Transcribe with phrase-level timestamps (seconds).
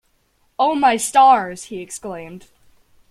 [0.57, 2.47] “Oh, my stars!” he exclaimed.